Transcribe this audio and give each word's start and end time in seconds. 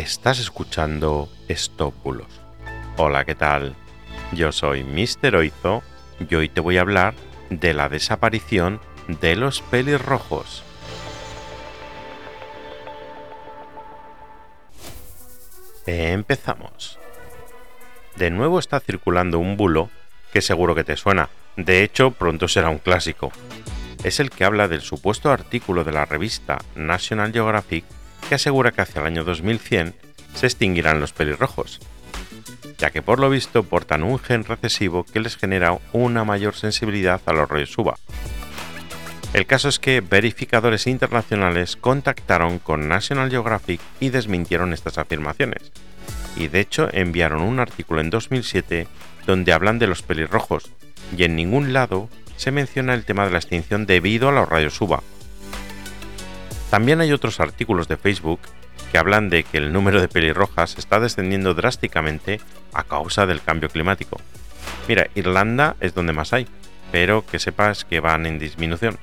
Estás 0.00 0.38
escuchando 0.38 1.28
Estópulos. 1.46 2.40
Hola, 2.96 3.26
¿qué 3.26 3.34
tal? 3.34 3.74
Yo 4.32 4.50
soy 4.50 4.82
Mr. 4.82 5.36
Oizo 5.36 5.82
y 6.26 6.34
hoy 6.36 6.48
te 6.48 6.62
voy 6.62 6.78
a 6.78 6.80
hablar 6.80 7.12
de 7.50 7.74
la 7.74 7.90
desaparición 7.90 8.80
de 9.08 9.36
los 9.36 9.60
pelirrojos. 9.60 10.64
Empezamos. 15.84 16.98
De 18.16 18.30
nuevo 18.30 18.58
está 18.58 18.80
circulando 18.80 19.38
un 19.38 19.58
bulo 19.58 19.90
que 20.32 20.40
seguro 20.40 20.74
que 20.74 20.84
te 20.84 20.96
suena. 20.96 21.28
De 21.58 21.84
hecho, 21.84 22.12
pronto 22.12 22.48
será 22.48 22.70
un 22.70 22.78
clásico. 22.78 23.32
Es 24.02 24.18
el 24.18 24.30
que 24.30 24.46
habla 24.46 24.66
del 24.66 24.80
supuesto 24.80 25.30
artículo 25.30 25.84
de 25.84 25.92
la 25.92 26.06
revista 26.06 26.56
National 26.74 27.34
Geographic 27.34 27.84
que 28.28 28.34
asegura 28.36 28.72
que 28.72 28.82
hacia 28.82 29.00
el 29.00 29.06
año 29.06 29.24
2100 29.24 29.94
se 30.34 30.46
extinguirán 30.46 31.00
los 31.00 31.12
pelirrojos, 31.12 31.80
ya 32.78 32.90
que 32.90 33.02
por 33.02 33.18
lo 33.18 33.30
visto 33.30 33.62
portan 33.62 34.02
un 34.02 34.18
gen 34.18 34.44
recesivo 34.44 35.04
que 35.04 35.20
les 35.20 35.36
genera 35.36 35.78
una 35.92 36.24
mayor 36.24 36.54
sensibilidad 36.54 37.20
a 37.26 37.32
los 37.32 37.48
rayos 37.48 37.76
UVA. 37.76 37.96
El 39.32 39.46
caso 39.46 39.68
es 39.68 39.78
que 39.78 40.00
verificadores 40.00 40.86
internacionales 40.86 41.76
contactaron 41.76 42.58
con 42.58 42.88
National 42.88 43.30
Geographic 43.30 43.80
y 44.00 44.08
desmintieron 44.08 44.72
estas 44.72 44.98
afirmaciones, 44.98 45.70
y 46.36 46.48
de 46.48 46.60
hecho 46.60 46.88
enviaron 46.92 47.42
un 47.42 47.60
artículo 47.60 48.00
en 48.00 48.10
2007 48.10 48.88
donde 49.26 49.52
hablan 49.52 49.78
de 49.78 49.86
los 49.86 50.02
pelirrojos, 50.02 50.70
y 51.16 51.24
en 51.24 51.36
ningún 51.36 51.72
lado 51.72 52.08
se 52.36 52.50
menciona 52.50 52.94
el 52.94 53.04
tema 53.04 53.24
de 53.24 53.30
la 53.30 53.38
extinción 53.38 53.86
debido 53.86 54.28
a 54.28 54.32
los 54.32 54.48
rayos 54.48 54.80
UVA, 54.80 55.02
también 56.70 57.00
hay 57.00 57.12
otros 57.12 57.40
artículos 57.40 57.88
de 57.88 57.96
Facebook 57.96 58.40
que 58.92 58.98
hablan 58.98 59.28
de 59.28 59.42
que 59.42 59.58
el 59.58 59.72
número 59.72 60.00
de 60.00 60.08
pelirrojas 60.08 60.78
está 60.78 61.00
descendiendo 61.00 61.54
drásticamente 61.54 62.40
a 62.72 62.84
causa 62.84 63.26
del 63.26 63.42
cambio 63.42 63.68
climático. 63.68 64.20
Mira, 64.88 65.08
Irlanda 65.14 65.76
es 65.80 65.94
donde 65.94 66.12
más 66.12 66.32
hay, 66.32 66.46
pero 66.92 67.26
que 67.26 67.38
sepas 67.38 67.84
que 67.84 68.00
van 68.00 68.26
en 68.26 68.38
disminución. 68.38 68.98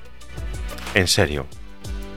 En 0.94 1.08
serio, 1.08 1.46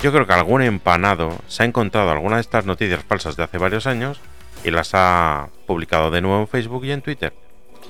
yo 0.02 0.12
creo 0.12 0.26
que 0.26 0.34
algún 0.34 0.62
empanado 0.62 1.38
se 1.48 1.64
ha 1.64 1.66
encontrado 1.66 2.12
alguna 2.12 2.38
de 2.38 2.42
estas 2.42 2.66
noticias 2.66 3.04
falsas 3.04 3.36
de 3.36 3.44
hace 3.44 3.58
varios 3.58 3.88
años 3.88 4.20
y 4.64 4.72
las 4.72 4.92
ha 4.94 5.50
publicado 5.68 6.12
de 6.12 6.22
nuevo 6.22 6.40
en 6.42 6.48
Facebook 6.48 6.86
y 6.86 6.92
en 6.92 7.02
Twitter. 7.02 7.34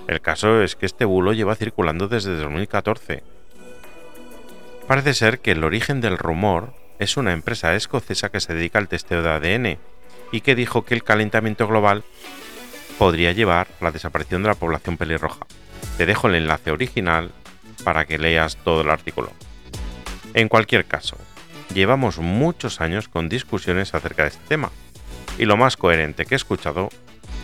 El 0.07 0.19
caso 0.19 0.61
es 0.61 0.75
que 0.75 0.85
este 0.85 1.05
bulo 1.05 1.33
lleva 1.33 1.55
circulando 1.55 2.07
desde 2.07 2.35
2014. 2.35 3.23
Parece 4.87 5.13
ser 5.13 5.39
que 5.39 5.51
el 5.51 5.63
origen 5.63 6.01
del 6.01 6.17
rumor 6.17 6.73
es 7.01 7.17
una 7.17 7.33
empresa 7.33 7.73
escocesa 7.73 8.29
que 8.29 8.39
se 8.39 8.53
dedica 8.53 8.77
al 8.77 8.87
testeo 8.87 9.23
de 9.23 9.29
ADN 9.31 9.79
y 10.31 10.41
que 10.41 10.53
dijo 10.53 10.85
que 10.85 10.93
el 10.93 11.03
calentamiento 11.03 11.67
global 11.67 12.03
podría 12.99 13.31
llevar 13.31 13.67
a 13.79 13.85
la 13.85 13.91
desaparición 13.91 14.43
de 14.43 14.49
la 14.49 14.55
población 14.55 14.97
pelirroja. 14.97 15.47
Te 15.97 16.05
dejo 16.05 16.27
el 16.27 16.35
enlace 16.35 16.69
original 16.69 17.31
para 17.83 18.05
que 18.05 18.19
leas 18.19 18.55
todo 18.57 18.81
el 18.81 18.91
artículo. 18.91 19.31
En 20.35 20.47
cualquier 20.47 20.85
caso, 20.85 21.17
llevamos 21.73 22.19
muchos 22.19 22.81
años 22.81 23.07
con 23.07 23.29
discusiones 23.29 23.95
acerca 23.95 24.21
de 24.21 24.29
este 24.29 24.47
tema, 24.47 24.69
y 25.39 25.45
lo 25.45 25.57
más 25.57 25.77
coherente 25.77 26.27
que 26.27 26.35
he 26.35 26.37
escuchado 26.37 26.89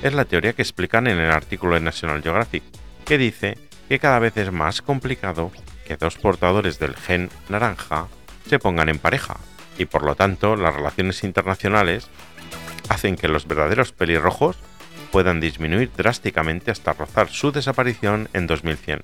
es 0.03 0.13
la 0.13 0.25
teoría 0.25 0.53
que 0.53 0.61
explican 0.61 1.07
en 1.07 1.17
el 1.17 1.31
artículo 1.31 1.73
de 1.73 1.79
National 1.79 2.21
Geographic, 2.21 2.61
que 3.05 3.17
dice 3.17 3.57
que 3.89 3.97
cada 3.97 4.19
vez 4.19 4.37
es 4.37 4.51
más 4.51 4.83
complicado 4.83 5.51
que 5.87 5.97
dos 5.97 6.15
portadores 6.19 6.77
del 6.77 6.95
gen 6.95 7.31
naranja 7.49 8.07
se 8.47 8.59
pongan 8.59 8.89
en 8.89 8.99
pareja, 8.99 9.37
y 9.77 9.85
por 9.85 10.03
lo 10.03 10.15
tanto 10.15 10.55
las 10.55 10.73
relaciones 10.73 11.23
internacionales 11.23 12.07
hacen 12.89 13.15
que 13.15 13.27
los 13.27 13.47
verdaderos 13.47 13.91
pelirrojos 13.91 14.57
puedan 15.11 15.39
disminuir 15.39 15.91
drásticamente 15.95 16.71
hasta 16.71 16.93
rozar 16.93 17.29
su 17.29 17.51
desaparición 17.51 18.29
en 18.33 18.47
2100. 18.47 19.01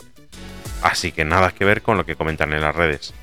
Así 0.81 1.11
que 1.11 1.25
nada 1.25 1.51
que 1.51 1.65
ver 1.65 1.81
con 1.81 1.97
lo 1.97 2.05
que 2.05 2.15
comentan 2.15 2.53
en 2.53 2.61
las 2.61 2.75
redes. 2.75 3.13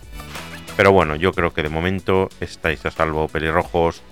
Pero 0.76 0.92
bueno, 0.92 1.14
yo 1.14 1.32
creo 1.32 1.52
que 1.52 1.62
de 1.62 1.68
momento 1.68 2.30
estáis 2.40 2.84
a 2.86 2.90
salvo 2.90 3.28
pelirrojos. 3.28 4.02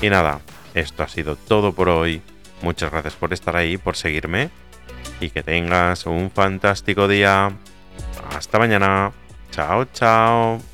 Y 0.00 0.10
nada, 0.10 0.40
esto 0.74 1.02
ha 1.02 1.08
sido 1.08 1.36
todo 1.36 1.72
por 1.72 1.88
hoy. 1.88 2.20
Muchas 2.60 2.90
gracias 2.90 3.14
por 3.14 3.32
estar 3.32 3.56
ahí, 3.56 3.78
por 3.78 3.96
seguirme. 3.96 4.50
Y 5.20 5.30
que 5.30 5.42
tengas 5.42 6.04
un 6.06 6.30
fantástico 6.30 7.08
día. 7.08 7.50
Hasta 8.36 8.58
mañana. 8.58 9.12
Chao, 9.50 9.86
chao. 9.92 10.71